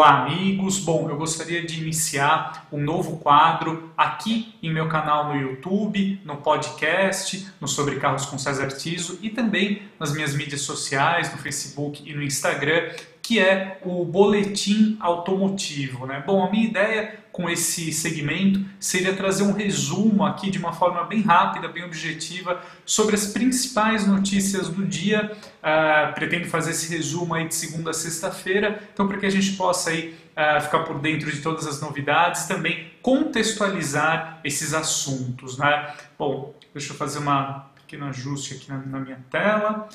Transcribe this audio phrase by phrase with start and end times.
[0.00, 0.78] Olá, amigos.
[0.78, 6.38] Bom, eu gostaria de iniciar um novo quadro aqui em meu canal no YouTube, no
[6.38, 12.02] podcast, no Sobre Carros com César Tiso e também nas minhas mídias sociais, no Facebook
[12.10, 12.88] e no Instagram,
[13.30, 16.04] que é o boletim automotivo.
[16.04, 16.20] Né?
[16.26, 21.04] Bom, a minha ideia com esse segmento seria trazer um resumo aqui de uma forma
[21.04, 25.30] bem rápida, bem objetiva, sobre as principais notícias do dia.
[25.62, 29.52] Uh, pretendo fazer esse resumo aí de segunda a sexta-feira, então para que a gente
[29.52, 35.56] possa aí, uh, ficar por dentro de todas as novidades, também contextualizar esses assuntos.
[35.56, 35.94] Né?
[36.18, 39.88] Bom, deixa eu fazer um pequeno ajuste aqui na, na minha tela,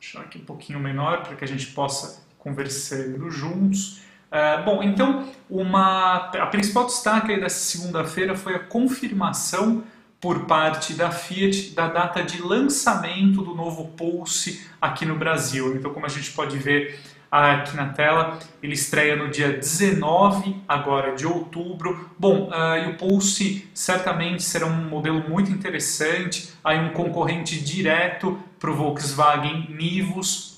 [0.00, 4.02] deixar aqui um pouquinho menor para que a gente possa conversando juntos.
[4.30, 9.82] Uh, bom, então uma, a principal destaque dessa segunda-feira foi a confirmação
[10.20, 15.74] por parte da Fiat da data de lançamento do novo Pulse aqui no Brasil.
[15.76, 21.16] Então, como a gente pode ver aqui na tela, ele estreia no dia 19 agora
[21.16, 22.10] de outubro.
[22.16, 28.38] Bom, uh, e o Pulse certamente será um modelo muito interessante, aí um concorrente direto
[28.58, 30.55] para o Volkswagen Nivus,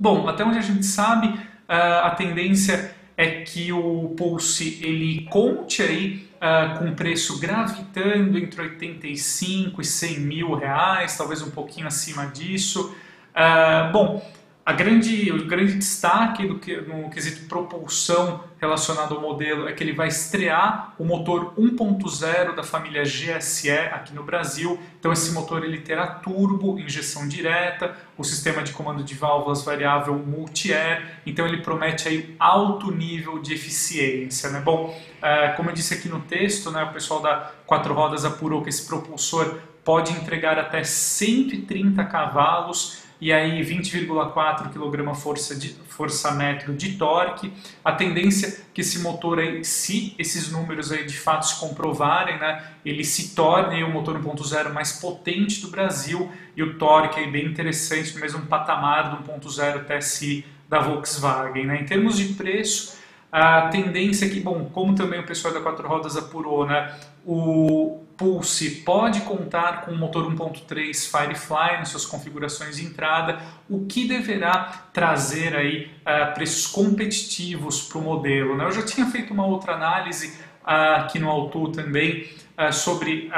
[0.00, 6.26] Bom, até onde a gente sabe, a tendência é que o Pulse ele conte aí
[6.40, 12.96] uh, com preço gravitando entre 85 e 100 mil reais, talvez um pouquinho acima disso.
[13.34, 14.32] Uh, bom,
[14.70, 19.82] a grande, o grande destaque do que, no quesito propulsão relacionado ao modelo é que
[19.82, 24.78] ele vai estrear o motor 1.0 da família GSE aqui no Brasil.
[25.00, 30.14] Então esse motor ele terá turbo, injeção direta, o sistema de comando de válvulas variável
[30.14, 31.20] multi-air.
[31.26, 34.50] Então ele promete aí alto nível de eficiência.
[34.50, 34.60] Né?
[34.60, 38.62] Bom, é, como eu disse aqui no texto, né, o pessoal da Quatro Rodas apurou
[38.62, 46.30] que esse propulsor pode entregar até 130 cavalos e aí 20,4 kg força de força
[46.32, 47.52] metro de torque.
[47.84, 52.38] A tendência é que esse motor aí, se esses números aí de fato se comprovarem,
[52.38, 57.30] né, ele se torne o motor 1.0 mais potente do Brasil e o torque aí
[57.30, 61.80] bem interessante, no mesmo patamar do 1.0 TSI da Volkswagen, né?
[61.80, 62.96] Em termos de preço,
[63.30, 68.00] a tendência é que, bom, como também o pessoal da quatro rodas apurou, né, o
[68.20, 74.06] Pulse pode contar com o motor 1.3 Firefly nas suas configurações de entrada, o que
[74.06, 78.54] deverá trazer aí uh, preços competitivos para o modelo.
[78.58, 78.66] Né?
[78.66, 83.30] Eu já tinha feito uma outra análise uh, aqui no Auto também uh, sobre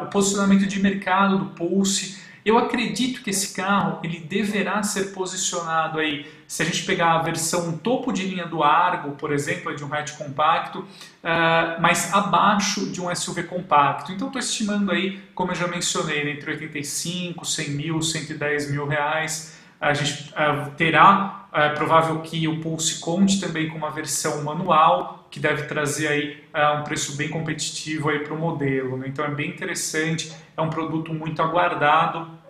[0.00, 6.00] o posicionamento de mercado do Pulse eu acredito que esse carro ele deverá ser posicionado
[6.00, 9.82] aí, se a gente pegar a versão topo de linha do Argo, por exemplo, de
[9.82, 14.12] um hatch compacto, uh, mas abaixo de um SUV compacto.
[14.12, 19.58] Então estou estimando aí, como eu já mencionei, entre 85, 100 mil, 110 mil reais.
[19.80, 24.44] A gente uh, terá, é uh, provável que o Pulse conte também com uma versão
[24.44, 28.98] manual, que deve trazer aí uh, um preço bem competitivo aí para o modelo.
[28.98, 29.06] Né?
[29.08, 32.41] Então é bem interessante, é um produto muito aguardado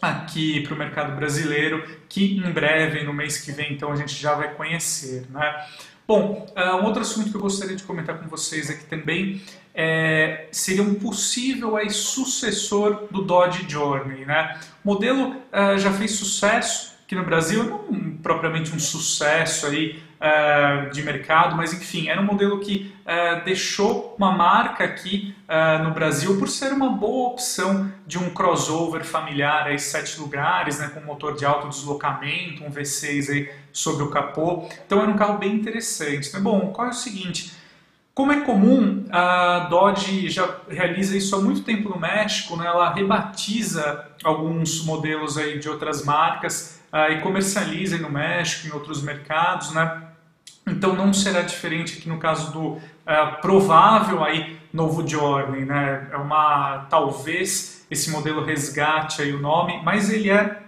[0.00, 4.14] aqui para o mercado brasileiro, que em breve, no mês que vem, então a gente
[4.14, 5.26] já vai conhecer.
[5.30, 5.66] Né?
[6.06, 9.42] Bom, uh, um outro assunto que eu gostaria de comentar com vocês aqui também
[9.74, 14.24] é, seria um possível aí, sucessor do Dodge Journey.
[14.24, 14.58] Né?
[14.84, 20.90] O modelo uh, já fez sucesso aqui no Brasil, não propriamente um sucesso aí, uh,
[20.90, 25.92] de mercado, mas enfim, era um modelo que uh, deixou uma marca aqui uh, no
[25.92, 31.00] Brasil por ser uma boa opção de um crossover familiar aí, sete lugares, né, com
[31.00, 34.68] motor de alto deslocamento, um V6 aí sobre o capô.
[34.86, 36.28] Então era um carro bem interessante.
[36.28, 37.52] Então, bom, qual é o seguinte?
[38.14, 42.64] Como é comum, a Dodge já realiza isso há muito tempo no México, né?
[42.64, 49.02] ela rebatiza alguns modelos aí de outras marcas uh, e comercializa no México, em outros
[49.02, 50.02] mercados, né?
[50.66, 56.08] Então não será diferente aqui no caso do uh, provável aí novo Journey, né?
[56.12, 60.62] É uma talvez esse modelo resgate aí o nome, mas ele é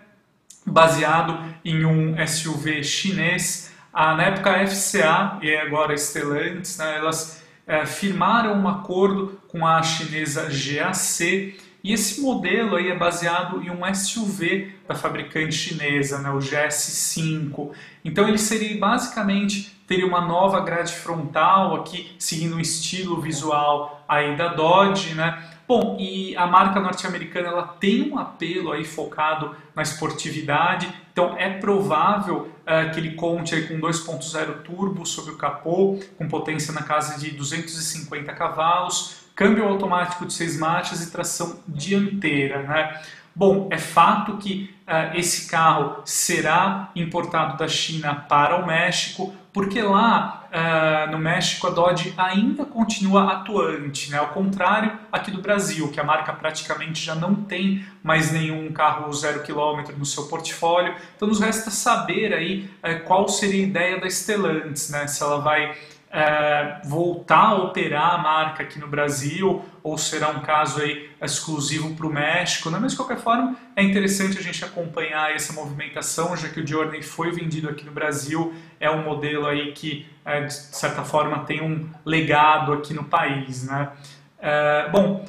[0.64, 7.42] baseado em um SUV chinês na época a FCA e agora a Stellantis, né, elas
[7.66, 13.70] é, firmaram um acordo com a chinesa GAC e esse modelo aí é baseado em
[13.70, 17.70] um SUV da fabricante chinesa, né, o GS5.
[18.04, 24.36] Então ele seria basicamente teria uma nova grade frontal aqui, seguindo o estilo visual aí
[24.36, 25.50] da Dodge, né?
[25.66, 31.58] Bom, e a marca norte-americana ela tem um apelo aí focado na esportividade, então é
[31.58, 36.82] provável uh, que ele conte aí com 2.0 turbo sobre o capô, com potência na
[36.82, 43.00] casa de 250 cavalos, câmbio automático de seis marchas e tração dianteira, né?
[43.32, 49.80] Bom, é fato que uh, esse carro será importado da China para o México, porque
[49.80, 54.18] lá uh, no México a Dodge ainda continua atuante, né?
[54.18, 59.12] ao contrário aqui do Brasil, que a marca praticamente já não tem mais nenhum carro
[59.12, 60.96] zero quilômetro no seu portfólio.
[61.14, 65.06] Então nos resta saber aí uh, qual seria a ideia da Stellantis, né?
[65.06, 65.76] se ela vai
[66.10, 71.94] é, voltar a operar a marca aqui no Brasil ou será um caso aí exclusivo
[71.94, 72.78] para o México, né?
[72.80, 77.02] mas de qualquer forma é interessante a gente acompanhar essa movimentação, já que o Journey
[77.02, 81.62] foi vendido aqui no Brasil, é um modelo aí que é, de certa forma tem
[81.62, 83.64] um legado aqui no país.
[83.64, 83.90] Né?
[84.38, 85.26] É, bom,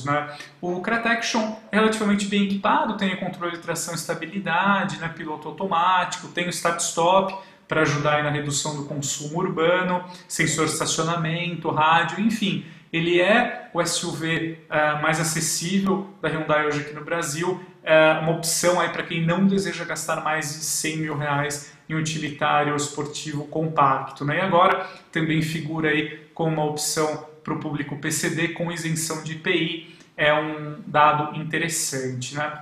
[0.06, 0.38] né?
[0.62, 5.10] O Crataction é relativamente bem equipado, tem controle de tração e estabilidade, né?
[5.10, 7.36] piloto automático, tem o start-stop,
[7.74, 12.64] para ajudar na redução do consumo urbano, sensor estacionamento, rádio, enfim.
[12.92, 18.20] Ele é o SUV uh, eh, mais acessível da Hyundai hoje aqui no Brasil, é
[18.22, 22.76] uma opção aí para quem não deseja gastar mais de 100 mil reais em utilitário
[22.76, 24.24] esportivo compacto.
[24.24, 24.38] Né?
[24.38, 29.32] E agora também figura aí como uma opção para o público PCD com isenção de
[29.34, 32.36] IPI, é um dado interessante.
[32.36, 32.54] Né?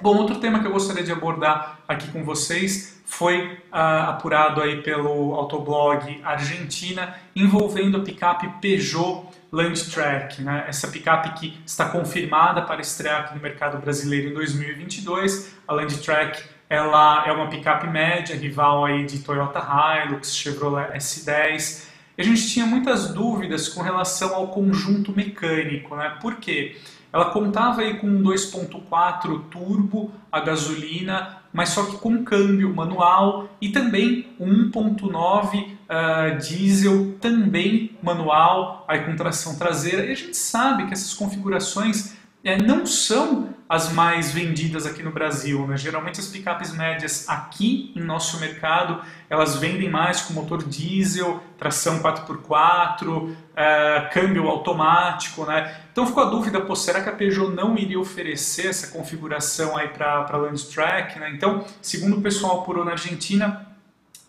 [0.00, 4.82] Bom, outro tema que eu gostaria de abordar aqui com vocês foi uh, apurado aí
[4.82, 10.64] pelo autoblog Argentina, envolvendo a picape Peugeot Landtrack, né?
[10.68, 15.54] essa picape que está confirmada para estrear aqui no mercado brasileiro em 2022.
[15.66, 21.86] A Landtrack ela é uma picape média, rival aí de Toyota Hilux, Chevrolet S10.
[22.18, 26.16] E a gente tinha muitas dúvidas com relação ao conjunto mecânico, né?
[26.20, 26.76] Por quê?
[27.12, 33.48] Ela contava aí com um 2.4 turbo a gasolina, mas só que com câmbio manual
[33.62, 40.04] e também um 1.9 uh, diesel também manual, aí com tração traseira.
[40.04, 42.14] E a gente sabe que essas configurações
[42.46, 45.66] é, não são as mais vendidas aqui no Brasil.
[45.66, 45.76] Né?
[45.76, 52.00] Geralmente as picapes médias aqui em nosso mercado, elas vendem mais com motor diesel, tração
[52.00, 55.44] 4x4, é, câmbio automático.
[55.44, 55.76] Né?
[55.90, 59.88] Então ficou a dúvida, pô, será que a Peugeot não iria oferecer essa configuração aí
[59.88, 61.18] para a Landstrack?
[61.18, 61.32] Né?
[61.34, 63.66] Então, segundo o pessoal apurou na Argentina,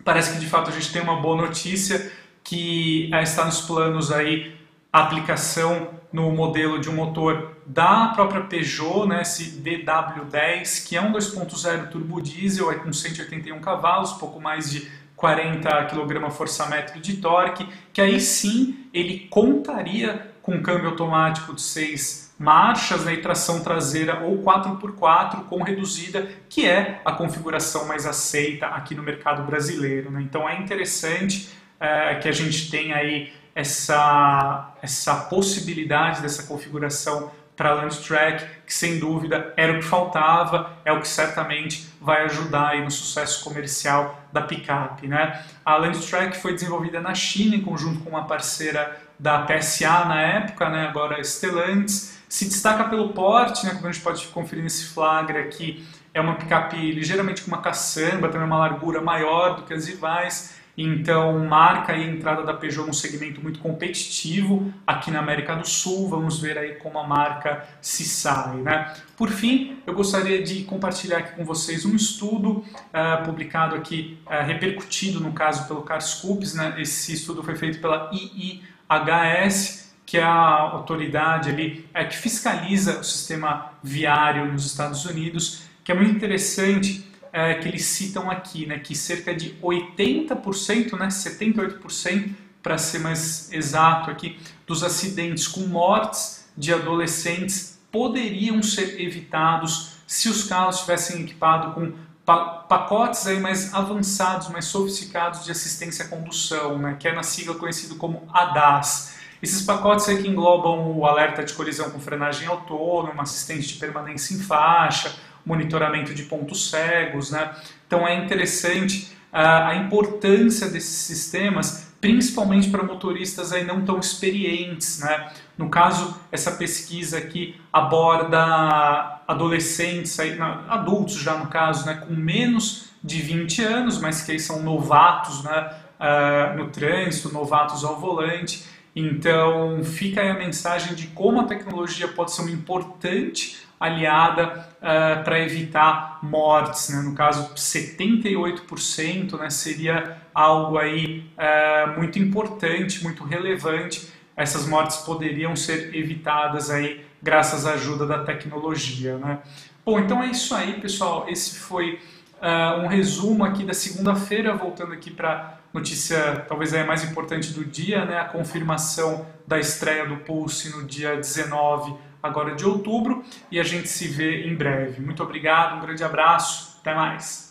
[0.03, 2.11] parece que de fato a gente tem uma boa notícia
[2.43, 4.57] que é, está nos planos aí
[4.91, 11.01] a aplicação no modelo de um motor da própria Peugeot, né, esse DW10, que é
[11.01, 17.69] um 2.0 turbo diesel aí com 181 cavalos, pouco mais de 40 kgfm de torque,
[17.93, 24.19] que aí sim ele contaria com câmbio automático de 6 marchas né, e tração traseira
[24.23, 30.09] ou 4x4 com reduzida, que é a configuração mais aceita aqui no mercado brasileiro.
[30.09, 30.23] Né?
[30.23, 37.71] Então é interessante é, que a gente tenha aí essa, essa possibilidade dessa configuração para
[37.71, 42.67] a Landtrack, que sem dúvida era o que faltava, é o que certamente vai ajudar
[42.67, 45.07] aí no sucesso comercial da picape.
[45.07, 45.43] Né?
[45.65, 50.69] A Landtrack foi desenvolvida na China em conjunto com uma parceira da PSA na época,
[50.69, 50.87] né?
[50.87, 53.73] agora Stellantis, se destaca pelo porte, né?
[53.73, 55.83] como a gente pode conferir nesse flagra aqui,
[56.13, 60.57] é uma picape ligeiramente com uma caçamba, também uma largura maior do que as rivais,
[60.77, 66.07] então, marca a entrada da Peugeot num segmento muito competitivo aqui na América do Sul.
[66.07, 68.57] Vamos ver aí como a marca se sai.
[68.57, 68.93] Né?
[69.17, 74.45] Por fim, eu gostaria de compartilhar aqui com vocês um estudo uh, publicado aqui, uh,
[74.45, 76.53] repercutido no caso pelo Carscoops.
[76.53, 76.75] Né?
[76.77, 83.03] Esse estudo foi feito pela IIHS, que é a autoridade ali é, que fiscaliza o
[83.03, 88.79] sistema viário nos Estados Unidos, que é muito interessante é, que eles citam aqui, né,
[88.79, 96.47] que cerca de 80%, né, 78% para ser mais exato aqui, dos acidentes com mortes
[96.57, 101.93] de adolescentes poderiam ser evitados se os carros tivessem equipado com
[102.25, 107.55] pacotes aí mais avançados, mais sofisticados de assistência à condução, né, que é na sigla
[107.55, 109.15] conhecido como ADAS.
[109.41, 114.33] Esses pacotes aí que englobam o alerta de colisão com frenagem autônoma, assistente de permanência
[114.33, 115.15] em faixa,
[115.47, 117.51] monitoramento de pontos cegos, né?
[117.87, 124.99] Então é interessante uh, a importância desses sistemas, principalmente para motoristas aí não tão experientes,
[124.99, 125.31] né?
[125.57, 130.37] No caso, essa pesquisa aqui aborda adolescentes, aí,
[130.67, 135.43] adultos já no caso, né, com menos de 20 anos, mas que aí são novatos
[135.43, 138.65] né, uh, no trânsito, novatos ao volante.
[138.95, 145.39] Então, fica aí a mensagem de como a tecnologia pode ser importante aliada uh, para
[145.39, 146.89] evitar mortes.
[146.89, 147.01] Né?
[147.01, 155.55] No caso, 78% né, seria algo aí uh, muito importante, muito relevante essas mortes poderiam
[155.55, 159.39] ser evitadas aí graças à ajuda da tecnologia, né?
[159.83, 161.25] Bom, então é isso aí, pessoal.
[161.27, 161.99] Esse foi
[162.39, 167.65] uh, um resumo aqui da segunda-feira, voltando aqui para notícia talvez a mais importante do
[167.65, 168.19] dia, né?
[168.19, 173.87] A confirmação da estreia do Pulse no dia 19 agora de outubro e a gente
[173.87, 175.01] se vê em breve.
[175.01, 177.47] Muito obrigado, um grande abraço, até mais.